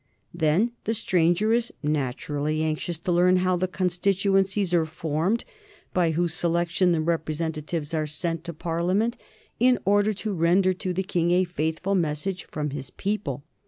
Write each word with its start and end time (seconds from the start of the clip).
Then 0.33 0.71
the 0.85 0.95
stranger 0.95 1.53
is 1.53 1.71
naturally 1.83 2.63
anxious 2.63 2.97
to 2.97 3.11
learn 3.11 3.35
how 3.37 3.55
the 3.55 3.67
constituencies 3.67 4.73
are 4.73 4.87
formed, 4.87 5.45
by 5.93 6.09
whose 6.09 6.33
selection 6.33 6.91
the 6.91 6.99
representatives 7.01 7.93
are 7.93 8.07
sent 8.07 8.43
to 8.45 8.53
Parliament, 8.53 9.15
in 9.59 9.77
order 9.85 10.11
to 10.15 10.33
render 10.33 10.73
to 10.73 10.91
the 10.91 11.03
King 11.03 11.29
a 11.29 11.43
faithful 11.43 11.93
message 11.93 12.45
from 12.49 12.71
his 12.71 12.89
people. 12.89 13.43